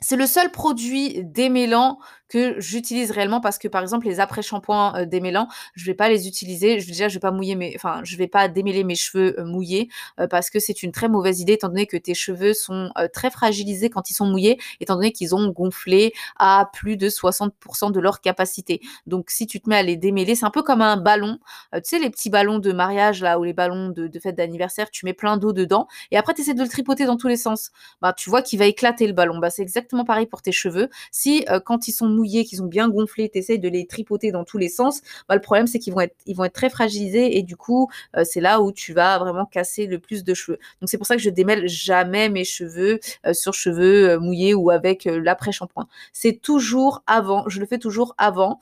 c'est 0.00 0.14
le 0.14 0.26
seul 0.26 0.52
produit 0.52 1.24
démêlant 1.24 1.98
que 2.28 2.60
j'utilise 2.60 3.10
réellement 3.10 3.40
parce 3.40 3.58
que 3.58 3.68
par 3.68 3.82
exemple 3.82 4.06
les 4.06 4.20
après-shampoings 4.20 4.94
euh, 4.96 5.06
démêlants, 5.06 5.48
je 5.74 5.86
vais 5.86 5.94
pas 5.94 6.08
les 6.08 6.28
utiliser. 6.28 6.80
Je, 6.80 6.86
déjà, 6.86 7.08
je 7.08 7.14
vais 7.14 7.20
pas 7.20 7.30
mouiller 7.30 7.54
mes, 7.54 7.72
enfin, 7.74 8.00
je 8.04 8.16
vais 8.16 8.28
pas 8.28 8.48
démêler 8.48 8.84
mes 8.84 8.94
cheveux 8.94 9.38
euh, 9.40 9.44
mouillés 9.44 9.88
euh, 10.20 10.26
parce 10.26 10.50
que 10.50 10.60
c'est 10.60 10.82
une 10.82 10.92
très 10.92 11.08
mauvaise 11.08 11.40
idée 11.40 11.54
étant 11.54 11.68
donné 11.68 11.86
que 11.86 11.96
tes 11.96 12.14
cheveux 12.14 12.52
sont 12.52 12.90
très 13.12 13.30
fragilisés 13.30 13.90
quand 13.90 14.10
ils 14.10 14.14
sont 14.14 14.26
mouillés, 14.26 14.58
étant 14.80 14.94
donné 14.96 15.12
qu'ils 15.12 15.34
ont 15.34 15.48
gonflé 15.48 16.12
à 16.36 16.68
plus 16.72 16.96
de 16.96 17.08
60% 17.08 17.92
de 17.92 18.00
leur 18.00 18.20
capacité. 18.20 18.80
Donc 19.06 19.30
si 19.30 19.46
tu 19.46 19.60
te 19.60 19.68
mets 19.68 19.76
à 19.76 19.82
les 19.82 19.96
démêler, 19.96 20.34
c'est 20.34 20.44
un 20.44 20.50
peu 20.50 20.62
comme 20.62 20.82
un 20.82 20.96
ballon. 20.96 21.38
tu 21.74 21.80
sais 21.84 21.98
les 21.98 22.10
petits 22.10 22.30
ballons 22.30 22.58
de 22.58 22.72
mariage 22.72 23.22
là 23.22 23.38
ou 23.38 23.44
les 23.44 23.52
ballons 23.52 23.88
de, 23.90 24.06
de 24.06 24.18
fête 24.18 24.36
d'anniversaire, 24.36 24.90
tu 24.90 25.06
mets 25.06 25.12
plein 25.12 25.36
d'eau 25.36 25.52
dedans 25.52 25.86
et 26.10 26.16
après 26.16 26.34
tu 26.34 26.42
essaies 26.42 26.54
de 26.54 26.62
le 26.62 26.68
tripoter 26.68 27.06
dans 27.06 27.16
tous 27.16 27.28
les 27.28 27.36
sens. 27.36 27.70
Bah 28.02 28.12
tu 28.12 28.30
vois 28.30 28.42
qu'il 28.42 28.58
va 28.58 28.66
éclater 28.66 29.06
le 29.06 29.12
ballon. 29.12 29.38
Bah 29.38 29.50
c'est 29.50 29.62
exactement 29.62 30.04
pareil 30.04 30.26
pour 30.26 30.42
tes 30.42 30.52
cheveux. 30.52 30.88
Si 31.10 31.44
quand 31.64 31.88
ils 31.88 31.92
sont 31.92 32.08
mouillés, 32.18 32.44
qu'ils 32.44 32.62
ont 32.62 32.66
bien 32.66 32.88
gonflé, 32.88 33.28
tu 33.28 33.38
essayes 33.38 33.58
de 33.58 33.68
les 33.68 33.86
tripoter 33.86 34.32
dans 34.32 34.44
tous 34.44 34.58
les 34.58 34.68
sens, 34.68 35.00
bah, 35.28 35.34
le 35.34 35.40
problème 35.40 35.66
c'est 35.66 35.78
qu'ils 35.78 35.92
vont 35.92 36.00
être, 36.00 36.16
ils 36.26 36.36
vont 36.36 36.44
être 36.44 36.52
très 36.52 36.70
fragilisés 36.70 37.38
et 37.38 37.42
du 37.42 37.56
coup, 37.56 37.88
euh, 38.16 38.24
c'est 38.24 38.40
là 38.40 38.60
où 38.60 38.72
tu 38.72 38.92
vas 38.92 39.18
vraiment 39.18 39.46
casser 39.46 39.86
le 39.86 39.98
plus 39.98 40.24
de 40.24 40.34
cheveux. 40.34 40.58
Donc 40.80 40.88
c'est 40.90 40.98
pour 40.98 41.06
ça 41.06 41.16
que 41.16 41.22
je 41.22 41.30
démêle 41.30 41.68
jamais 41.68 42.28
mes 42.28 42.44
cheveux 42.44 43.00
euh, 43.26 43.32
sur 43.32 43.54
cheveux 43.54 44.10
euh, 44.10 44.20
mouillés 44.20 44.54
ou 44.54 44.70
avec 44.70 45.04
l'après-shampoing. 45.04 45.86
C'est 46.12 46.40
toujours 46.40 47.02
avant, 47.06 47.48
je 47.48 47.60
le 47.60 47.66
fais 47.66 47.78
toujours 47.78 48.14
avant 48.18 48.60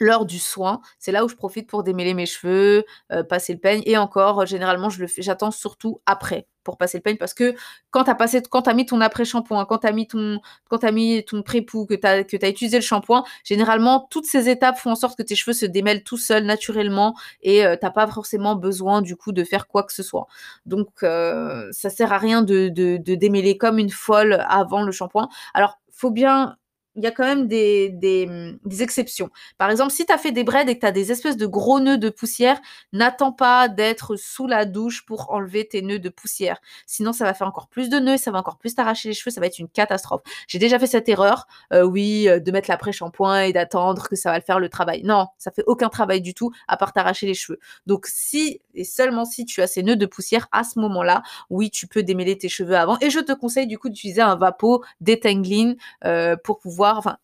l'heure 0.00 0.26
du 0.26 0.38
soin, 0.38 0.80
c'est 0.98 1.12
là 1.12 1.24
où 1.24 1.28
je 1.28 1.36
profite 1.36 1.68
pour 1.68 1.82
démêler 1.84 2.14
mes 2.14 2.26
cheveux, 2.26 2.84
passer 3.28 3.52
le 3.52 3.60
peigne 3.60 3.82
et 3.86 3.96
encore 3.96 4.46
généralement 4.46 4.90
je 4.90 5.00
le 5.00 5.06
fais 5.06 5.22
j'attends 5.22 5.50
surtout 5.50 6.00
après 6.06 6.46
pour 6.64 6.76
passer 6.76 6.98
le 6.98 7.02
peigne 7.02 7.16
parce 7.16 7.34
que 7.34 7.54
quand 7.90 8.04
t'as 8.04 8.14
passé 8.14 8.42
quand 8.48 8.62
t'as 8.62 8.74
mis 8.74 8.86
ton 8.86 9.00
après 9.00 9.24
shampoing 9.24 9.64
quand 9.66 9.78
t'as 9.78 9.92
mis 9.92 10.06
ton 10.06 10.40
quand 10.68 10.78
t'as 10.78 10.92
mis 10.92 11.24
ton 11.24 11.42
pré-pou 11.42 11.86
que 11.86 11.94
t'as 11.94 12.24
que 12.24 12.36
t'as 12.36 12.48
utilisé 12.48 12.78
le 12.78 12.82
shampoing 12.82 13.24
généralement 13.44 14.06
toutes 14.10 14.26
ces 14.26 14.48
étapes 14.48 14.78
font 14.78 14.92
en 14.92 14.94
sorte 14.96 15.16
que 15.16 15.22
tes 15.22 15.34
cheveux 15.34 15.54
se 15.54 15.66
démêlent 15.66 16.04
tout 16.04 16.16
seuls 16.16 16.44
naturellement 16.44 17.14
et 17.40 17.64
euh, 17.64 17.76
t'as 17.80 17.90
pas 17.90 18.06
forcément 18.06 18.56
besoin 18.56 19.02
du 19.02 19.16
coup 19.16 19.32
de 19.32 19.44
faire 19.44 19.66
quoi 19.66 19.82
que 19.82 19.92
ce 19.92 20.02
soit. 20.02 20.26
Donc 20.66 21.02
euh, 21.02 21.68
ça 21.72 21.90
sert 21.90 22.12
à 22.12 22.18
rien 22.18 22.42
de, 22.42 22.68
de, 22.68 22.96
de 22.96 23.14
démêler 23.14 23.56
comme 23.56 23.78
une 23.78 23.90
folle 23.90 24.44
avant 24.48 24.82
le 24.82 24.92
shampoing. 24.92 25.28
Alors 25.54 25.78
faut 25.90 26.10
bien 26.10 26.56
il 26.96 27.02
y 27.02 27.06
a 27.06 27.10
quand 27.10 27.24
même 27.24 27.48
des, 27.48 27.90
des, 27.90 28.26
hum, 28.28 28.58
des 28.64 28.82
exceptions. 28.82 29.30
Par 29.58 29.70
exemple, 29.70 29.92
si 29.92 30.06
tu 30.06 30.12
as 30.12 30.18
fait 30.18 30.32
des 30.32 30.44
braids 30.44 30.68
et 30.68 30.74
que 30.74 30.80
tu 30.80 30.86
as 30.86 30.92
des 30.92 31.12
espèces 31.12 31.36
de 31.36 31.46
gros 31.46 31.80
nœuds 31.80 31.98
de 31.98 32.10
poussière, 32.10 32.60
n'attends 32.92 33.32
pas 33.32 33.68
d'être 33.68 34.16
sous 34.16 34.46
la 34.46 34.64
douche 34.64 35.04
pour 35.06 35.32
enlever 35.32 35.66
tes 35.66 35.82
nœuds 35.82 35.98
de 35.98 36.08
poussière. 36.08 36.58
Sinon, 36.86 37.12
ça 37.12 37.24
va 37.24 37.34
faire 37.34 37.46
encore 37.46 37.68
plus 37.68 37.88
de 37.88 37.98
nœuds, 37.98 38.16
ça 38.16 38.30
va 38.30 38.38
encore 38.38 38.58
plus 38.58 38.74
t'arracher 38.74 39.08
les 39.08 39.14
cheveux, 39.14 39.30
ça 39.30 39.40
va 39.40 39.46
être 39.46 39.58
une 39.58 39.68
catastrophe. 39.68 40.22
J'ai 40.46 40.58
déjà 40.58 40.78
fait 40.78 40.86
cette 40.86 41.08
erreur, 41.08 41.46
euh, 41.72 41.82
oui, 41.82 42.28
euh, 42.28 42.40
de 42.40 42.50
mettre 42.52 42.70
l'après-shampoing 42.70 43.42
et 43.42 43.52
d'attendre 43.52 44.08
que 44.08 44.16
ça 44.16 44.30
va 44.30 44.38
le 44.38 44.44
faire 44.44 44.58
le 44.58 44.68
travail. 44.68 45.02
Non, 45.04 45.28
ça 45.38 45.50
fait 45.50 45.64
aucun 45.66 45.88
travail 45.88 46.20
du 46.20 46.34
tout 46.34 46.52
à 46.68 46.76
part 46.76 46.92
t'arracher 46.92 47.26
les 47.26 47.34
cheveux. 47.34 47.58
Donc 47.86 48.06
si 48.06 48.60
et 48.74 48.84
seulement 48.84 49.24
si 49.24 49.44
tu 49.44 49.60
as 49.62 49.66
ces 49.66 49.82
nœuds 49.82 49.96
de 49.96 50.06
poussière, 50.06 50.48
à 50.52 50.64
ce 50.64 50.78
moment-là, 50.80 51.22
oui, 51.50 51.70
tu 51.70 51.86
peux 51.86 52.02
démêler 52.02 52.38
tes 52.38 52.48
cheveux 52.48 52.76
avant. 52.76 52.96
Et 53.00 53.10
je 53.10 53.20
te 53.20 53.32
conseille 53.32 53.66
du 53.66 53.78
coup 53.78 53.88
d'utiliser 53.88 54.22
un 54.22 54.36
vapeau 54.36 54.82
détangling 55.00 55.76
euh, 56.04 56.36
pour 56.42 56.58
pouvoir, 56.58 56.81
enfin, 56.90 57.18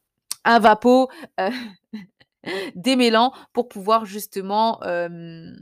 un 0.45 0.59
vapeau 0.59 1.09
euh, 1.41 1.51
démêlant 2.75 3.33
pour 3.53 3.69
pouvoir 3.69 4.05
justement 4.07 4.83
euh, 4.85 5.53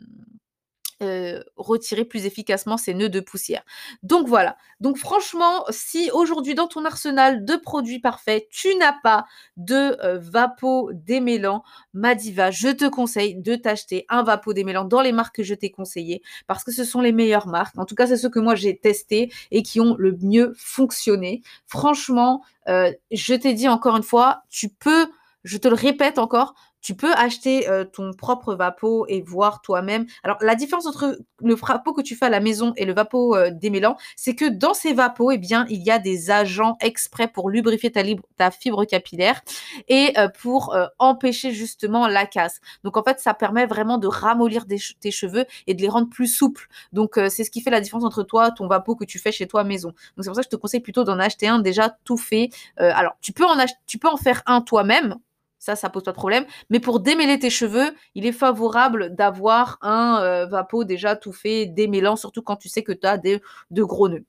euh, 1.02 1.42
retirer 1.56 2.06
plus 2.06 2.24
efficacement 2.24 2.78
ces 2.78 2.94
nœuds 2.94 3.10
de 3.10 3.20
poussière. 3.20 3.62
Donc 4.02 4.28
voilà. 4.28 4.56
Donc 4.80 4.96
franchement, 4.96 5.64
si 5.68 6.10
aujourd'hui 6.12 6.54
dans 6.54 6.68
ton 6.68 6.86
arsenal 6.86 7.44
de 7.44 7.56
produits 7.56 7.98
parfaits, 7.98 8.48
tu 8.50 8.74
n'as 8.76 8.94
pas 9.02 9.26
de 9.58 10.02
euh, 10.02 10.18
vapeau 10.18 10.90
démêlant 10.94 11.62
Madiva, 11.92 12.50
je 12.50 12.68
te 12.68 12.88
conseille 12.88 13.34
de 13.34 13.56
t'acheter 13.56 14.06
un 14.08 14.22
vapeau 14.22 14.54
démêlant 14.54 14.84
dans 14.84 15.02
les 15.02 15.12
marques 15.12 15.36
que 15.36 15.42
je 15.42 15.54
t'ai 15.54 15.70
conseillées 15.70 16.22
parce 16.46 16.64
que 16.64 16.72
ce 16.72 16.82
sont 16.82 17.02
les 17.02 17.12
meilleures 17.12 17.46
marques. 17.46 17.76
En 17.78 17.84
tout 17.84 17.94
cas, 17.94 18.06
c'est 18.06 18.16
ceux 18.16 18.30
que 18.30 18.40
moi 18.40 18.54
j'ai 18.54 18.78
testés 18.78 19.30
et 19.50 19.62
qui 19.62 19.80
ont 19.80 19.96
le 19.98 20.16
mieux 20.22 20.54
fonctionné. 20.56 21.42
Franchement, 21.66 22.42
euh, 22.68 22.90
je 23.10 23.34
t'ai 23.34 23.52
dit 23.52 23.68
encore 23.68 23.98
une 23.98 24.02
fois, 24.02 24.44
tu 24.48 24.70
peux 24.70 25.08
je 25.46 25.58
te 25.58 25.68
le 25.68 25.74
répète 25.74 26.18
encore, 26.18 26.54
tu 26.86 26.94
peux 26.94 27.12
acheter 27.14 27.68
euh, 27.68 27.84
ton 27.84 28.12
propre 28.12 28.54
vapeau 28.54 29.06
et 29.08 29.20
voir 29.20 29.60
toi-même. 29.60 30.06
Alors, 30.22 30.36
la 30.40 30.54
différence 30.54 30.86
entre 30.86 31.18
le 31.42 31.54
vapeau 31.56 31.92
que 31.92 32.00
tu 32.00 32.14
fais 32.14 32.26
à 32.26 32.30
la 32.30 32.38
maison 32.38 32.74
et 32.76 32.84
le 32.84 32.94
vapeau 32.94 33.34
euh, 33.34 33.50
démêlant, 33.50 33.96
c'est 34.14 34.36
que 34.36 34.44
dans 34.44 34.72
ces 34.72 34.92
vapeaux, 34.92 35.32
eh 35.32 35.38
bien, 35.38 35.66
il 35.68 35.82
y 35.82 35.90
a 35.90 35.98
des 35.98 36.30
agents 36.30 36.76
exprès 36.80 37.26
pour 37.26 37.50
lubrifier 37.50 37.90
ta, 37.90 38.52
fibre 38.52 38.84
capillaire 38.84 39.42
et 39.88 40.16
euh, 40.16 40.28
pour 40.28 40.76
empêcher 41.00 41.50
justement 41.50 42.06
la 42.06 42.24
casse. 42.24 42.60
Donc, 42.84 42.96
en 42.96 43.02
fait, 43.02 43.18
ça 43.18 43.34
permet 43.34 43.66
vraiment 43.66 43.98
de 43.98 44.06
ramollir 44.06 44.64
tes 45.00 45.10
cheveux 45.10 45.44
et 45.66 45.74
de 45.74 45.82
les 45.82 45.88
rendre 45.88 46.08
plus 46.08 46.28
souples. 46.28 46.68
Donc, 46.92 47.14
c'est 47.16 47.42
ce 47.42 47.50
qui 47.50 47.62
fait 47.62 47.70
la 47.70 47.80
différence 47.80 48.04
entre 48.04 48.22
toi, 48.22 48.52
ton 48.52 48.68
vapeau 48.68 48.94
que 48.94 49.04
tu 49.04 49.18
fais 49.18 49.32
chez 49.32 49.48
toi 49.48 49.62
à 49.62 49.64
maison. 49.64 49.88
Donc, 49.88 50.22
c'est 50.22 50.28
pour 50.28 50.36
ça 50.36 50.42
que 50.42 50.46
je 50.46 50.50
te 50.50 50.60
conseille 50.60 50.78
plutôt 50.78 51.02
d'en 51.02 51.18
acheter 51.18 51.48
un 51.48 51.58
déjà 51.58 51.96
tout 52.04 52.16
fait. 52.16 52.50
alors, 52.76 53.16
tu 53.20 53.32
peux 53.32 53.44
en 53.44 54.16
faire 54.16 54.42
un 54.46 54.60
toi-même 54.60 55.16
ça, 55.58 55.76
ça 55.76 55.90
pose 55.90 56.04
pas 56.04 56.12
de 56.12 56.16
problème. 56.16 56.44
Mais 56.70 56.80
pour 56.80 57.00
démêler 57.00 57.38
tes 57.38 57.50
cheveux, 57.50 57.94
il 58.14 58.26
est 58.26 58.32
favorable 58.32 59.14
d'avoir 59.14 59.78
un 59.82 60.20
euh, 60.22 60.46
vapeau 60.46 60.84
déjà 60.84 61.16
tout 61.16 61.32
fait, 61.32 61.66
démêlant, 61.66 62.16
surtout 62.16 62.42
quand 62.42 62.56
tu 62.56 62.68
sais 62.68 62.82
que 62.82 62.92
tu 62.92 63.06
as 63.06 63.18
des, 63.18 63.40
de 63.70 63.82
gros 63.82 64.08
nœuds. 64.08 64.24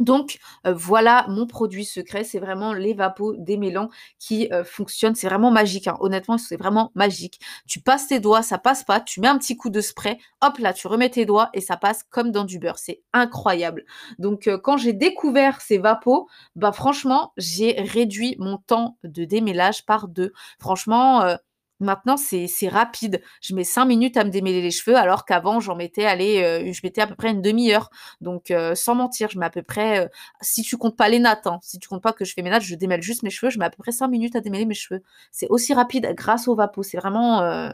Donc 0.00 0.38
euh, 0.66 0.72
voilà 0.72 1.26
mon 1.28 1.46
produit 1.46 1.84
secret, 1.84 2.24
c'est 2.24 2.38
vraiment 2.38 2.72
les 2.72 2.94
vapos 2.94 3.34
démêlants 3.36 3.88
qui 4.18 4.48
euh, 4.52 4.64
fonctionnent, 4.64 5.14
c'est 5.14 5.28
vraiment 5.28 5.50
magique, 5.50 5.88
hein. 5.88 5.96
honnêtement 6.00 6.38
c'est 6.38 6.56
vraiment 6.56 6.92
magique. 6.94 7.40
Tu 7.66 7.80
passes 7.80 8.06
tes 8.06 8.20
doigts, 8.20 8.42
ça 8.42 8.58
passe 8.58 8.84
pas, 8.84 9.00
tu 9.00 9.20
mets 9.20 9.28
un 9.28 9.38
petit 9.38 9.56
coup 9.56 9.70
de 9.70 9.80
spray, 9.80 10.18
hop 10.40 10.58
là 10.58 10.72
tu 10.72 10.86
remets 10.86 11.10
tes 11.10 11.26
doigts 11.26 11.50
et 11.52 11.60
ça 11.60 11.76
passe 11.76 12.04
comme 12.10 12.30
dans 12.30 12.44
du 12.44 12.58
beurre, 12.58 12.78
c'est 12.78 13.02
incroyable. 13.12 13.84
Donc 14.18 14.46
euh, 14.46 14.58
quand 14.58 14.76
j'ai 14.76 14.92
découvert 14.92 15.60
ces 15.60 15.78
vapos, 15.78 16.28
bah 16.56 16.72
franchement 16.72 17.32
j'ai 17.36 17.72
réduit 17.72 18.36
mon 18.38 18.58
temps 18.58 18.98
de 19.04 19.24
démêlage 19.24 19.84
par 19.84 20.08
deux. 20.08 20.32
Franchement 20.58 21.36
Maintenant, 21.80 22.16
c'est 22.16 22.48
rapide. 22.68 23.22
Je 23.40 23.54
mets 23.54 23.64
cinq 23.64 23.84
minutes 23.84 24.16
à 24.16 24.24
me 24.24 24.30
démêler 24.30 24.62
les 24.62 24.70
cheveux, 24.72 24.96
alors 24.96 25.24
qu'avant, 25.24 25.60
j'en 25.60 25.76
mettais, 25.76 26.06
euh, 26.06 26.72
je 26.72 26.80
mettais 26.82 27.00
à 27.00 27.06
peu 27.06 27.14
près 27.14 27.30
une 27.30 27.40
demi-heure. 27.40 27.88
Donc, 28.20 28.50
euh, 28.50 28.74
sans 28.74 28.96
mentir, 28.96 29.28
je 29.30 29.38
mets 29.38 29.46
à 29.46 29.50
peu 29.50 29.62
près, 29.62 30.04
euh, 30.04 30.08
si 30.40 30.62
tu 30.62 30.76
comptes 30.76 30.96
pas 30.96 31.08
les 31.08 31.20
nattes, 31.20 31.46
hein, 31.46 31.58
si 31.62 31.78
tu 31.78 31.88
comptes 31.88 32.02
pas 32.02 32.12
que 32.12 32.24
je 32.24 32.34
fais 32.34 32.42
mes 32.42 32.50
nattes, 32.50 32.62
je 32.62 32.74
démêle 32.74 33.00
juste 33.02 33.22
mes 33.22 33.30
cheveux, 33.30 33.50
je 33.50 33.58
mets 33.60 33.64
à 33.66 33.70
peu 33.70 33.76
près 33.78 33.92
cinq 33.92 34.08
minutes 34.08 34.34
à 34.34 34.40
démêler 34.40 34.66
mes 34.66 34.74
cheveux. 34.74 35.02
C'est 35.30 35.46
aussi 35.50 35.72
rapide 35.72 36.12
grâce 36.16 36.48
au 36.48 36.56
vapeau. 36.56 36.82
C'est 36.82 36.96
vraiment, 36.98 37.72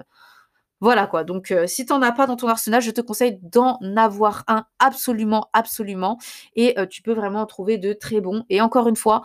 voilà 0.81 1.07
quoi. 1.07 1.25
Donc, 1.25 1.55
si 1.67 1.87
t'en 1.87 2.03
as 2.03 2.13
pas 2.13 2.27
dans 2.27 2.37
ton 2.37 2.49
arsenal, 2.49 2.83
je 2.83 2.91
te 2.91 3.01
conseille 3.01 3.39
d'en 3.43 3.79
avoir 3.97 4.45
un 4.49 4.67
absolument, 4.79 5.49
absolument. 5.55 6.19
Et 6.57 6.77
tu 6.91 7.01
peux 7.03 7.15
vraiment 7.15 7.41
en 7.43 7.47
trouver 7.47 7.79
de 7.79 7.95
très 7.95 8.21
bons. 8.21 8.45
Et 8.51 8.61
encore 8.61 8.89
une 8.89 8.97
fois, 8.97 9.23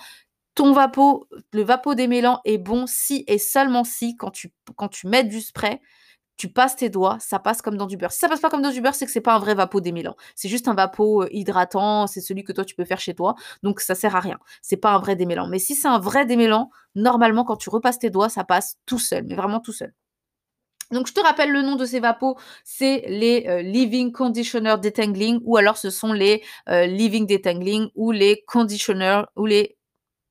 ton 0.59 0.73
vapeau, 0.73 1.25
le 1.53 1.63
vapeau 1.63 1.95
démêlant 1.95 2.41
est 2.43 2.57
bon 2.57 2.85
si 2.85 3.23
et 3.27 3.37
seulement 3.37 3.85
si, 3.85 4.17
quand 4.17 4.29
tu, 4.29 4.51
quand 4.75 4.89
tu 4.89 5.07
mets 5.07 5.23
du 5.23 5.39
spray, 5.39 5.79
tu 6.35 6.49
passes 6.51 6.75
tes 6.75 6.89
doigts, 6.89 7.15
ça 7.21 7.39
passe 7.39 7.61
comme 7.61 7.77
dans 7.77 7.85
du 7.85 7.95
beurre. 7.95 8.11
Si 8.11 8.19
ça 8.19 8.27
passe 8.27 8.41
pas 8.41 8.49
comme 8.49 8.61
dans 8.61 8.71
du 8.71 8.81
beurre, 8.81 8.93
c'est 8.93 9.05
que 9.05 9.11
c'est 9.13 9.21
pas 9.21 9.33
un 9.35 9.39
vrai 9.39 9.55
vapeau 9.55 9.79
démêlant. 9.79 10.17
C'est 10.35 10.49
juste 10.49 10.67
un 10.67 10.73
vapeau 10.73 11.23
euh, 11.23 11.29
hydratant, 11.31 12.07
c'est 12.07 12.19
celui 12.19 12.43
que 12.43 12.51
toi 12.51 12.65
tu 12.65 12.75
peux 12.75 12.83
faire 12.83 12.99
chez 12.99 13.15
toi, 13.15 13.35
donc 13.63 13.79
ça 13.79 13.95
sert 13.95 14.17
à 14.17 14.19
rien. 14.19 14.37
C'est 14.61 14.75
pas 14.75 14.91
un 14.91 14.99
vrai 14.99 15.15
démêlant. 15.15 15.47
Mais 15.47 15.59
si 15.59 15.75
c'est 15.75 15.87
un 15.87 15.97
vrai 15.97 16.25
démêlant, 16.25 16.71
normalement 16.93 17.45
quand 17.45 17.55
tu 17.55 17.69
repasses 17.69 17.99
tes 17.99 18.09
doigts, 18.09 18.27
ça 18.27 18.43
passe 18.43 18.75
tout 18.85 18.99
seul, 18.99 19.23
mais 19.27 19.35
vraiment 19.35 19.61
tout 19.61 19.71
seul. 19.71 19.93
Donc 20.91 21.07
je 21.07 21.13
te 21.13 21.21
rappelle 21.21 21.51
le 21.51 21.61
nom 21.61 21.77
de 21.77 21.85
ces 21.85 22.01
vapeaux, 22.01 22.37
c'est 22.65 23.05
les 23.07 23.45
euh, 23.47 23.61
Living 23.61 24.11
Conditioner 24.11 24.75
Detangling 24.81 25.39
ou 25.43 25.55
alors 25.55 25.77
ce 25.77 25.89
sont 25.89 26.11
les 26.11 26.43
euh, 26.67 26.85
Living 26.85 27.27
Detangling 27.27 27.87
ou 27.95 28.11
les 28.11 28.43
Conditioner 28.45 29.21
ou 29.37 29.45
les 29.45 29.77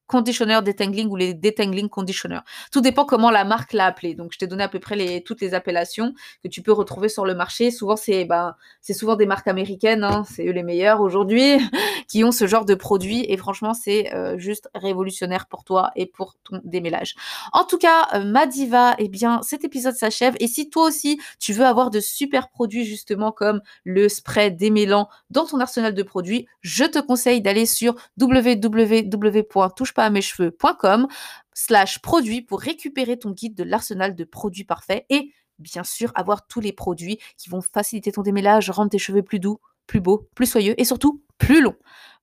conditioner 0.09 0.61
detangling 0.65 1.09
ou 1.09 1.17
les 1.17 1.35
detangling 1.35 1.88
conditioner. 1.88 2.41
Tout 2.73 2.81
dépend 2.81 3.05
comment 3.05 3.31
la 3.31 3.45
marque 3.45 3.73
l'a 3.73 3.87
appelé. 3.87 4.15
Donc, 4.15 4.33
je 4.33 4.38
t'ai 4.38 4.49
donné 4.49 4.65
à 4.65 4.69
peu 4.69 4.81
près 4.81 5.23
toutes 5.25 5.41
les 5.41 5.55
appellations 5.55 6.15
que 6.43 6.49
tu 6.49 6.62
peux 6.62 6.73
retrouver 6.73 7.09
sur 7.09 7.25
le 7.25 7.35
marché. 7.35 7.71
Souvent, 7.71 7.95
c'est 7.95 8.25
ben, 8.25 8.57
c'est 8.81 8.95
souvent 8.95 9.15
des 9.15 9.27
marques 9.27 9.47
américaines, 9.47 10.03
hein, 10.03 10.25
c'est 10.29 10.47
eux 10.47 10.53
les 10.53 10.62
meilleurs 10.62 11.00
aujourd'hui, 11.00 11.59
qui 12.09 12.25
ont 12.25 12.33
ce 12.33 12.47
genre 12.47 12.65
de 12.65 12.75
produit. 12.75 13.25
Et 13.29 13.37
franchement, 13.37 13.75
c'est 13.75 14.12
euh, 14.15 14.38
juste 14.38 14.69
révolutionnaire 14.75 15.47
pour 15.47 15.62
toi 15.62 15.91
et 15.95 16.07
pour 16.07 16.35
ton 16.43 16.61
démêlage. 16.65 17.15
En 17.53 17.65
tout 17.65 17.79
cas, 17.79 18.09
euh, 18.15 18.25
ma 18.25 18.47
diva, 18.47 18.95
eh 18.99 19.09
bien, 19.09 19.41
cet 19.43 19.65
épisode 19.65 19.95
s'achève. 19.95 20.35
Et 20.41 20.49
si 20.49 20.71
toi 20.71 20.87
aussi, 20.87 21.21
tu 21.38 21.53
veux 21.53 21.67
avoir 21.67 21.91
de 21.91 22.00
super 22.00 22.49
produits 22.49 22.85
justement 22.85 23.31
comme 23.31 23.61
le 23.85 24.09
spray 24.09 24.50
démêlant 24.50 25.09
dans 25.31 25.45
ton 25.45 25.61
arsenal 25.61 25.95
de 25.95 26.03
produits, 26.03 26.47
je 26.62 26.85
te 26.85 26.99
conseille 26.99 27.43
d'aller 27.43 27.67
sur 27.67 27.95
www.touche 28.19 29.93
à 30.05 30.11
mes 30.11 30.23
cheveux.com 30.23 31.09
slash 31.55 32.00
produits 32.00 32.43
pour 32.43 32.61
récupérer 32.61 33.19
ton 33.19 33.31
guide 33.31 33.55
de 33.55 33.64
l'arsenal 33.64 34.14
de 34.14 34.25
produits 34.25 34.64
parfaits 34.64 35.05
et 35.09 35.33
bien 35.59 35.85
sûr 35.85 36.12
avoir 36.14 36.47
tous 36.47 36.61
les 36.61 36.73
produits 36.73 37.19
qui 37.37 37.50
vont 37.50 37.61
faciliter 37.61 38.12
ton 38.12 38.23
démêlage, 38.23 38.71
rendre 38.71 38.90
tes 38.90 38.99
cheveux 38.99 39.23
plus 39.23 39.40
doux, 39.40 39.59
plus 39.87 40.00
beaux, 40.00 40.28
plus 40.35 40.47
soyeux 40.47 40.75
et 40.81 40.85
surtout 40.85 41.23
plus 41.38 41.61
longs. 41.61 41.76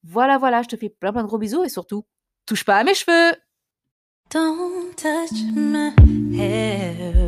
Voilà, 0.03 0.37
voilà, 0.37 0.61
je 0.61 0.67
te 0.67 0.77
fais 0.77 0.89
plein 0.89 1.11
plein 1.11 1.23
de 1.23 1.27
gros 1.27 1.37
bisous 1.37 1.63
et 1.63 1.69
surtout, 1.69 2.05
touche 2.45 2.63
pas 2.63 2.77
à 2.77 2.83
mes 2.83 2.93
cheveux 2.93 3.35
Don't 4.31 4.95
touch 4.95 5.39
my 5.53 5.93
hair 6.37 7.24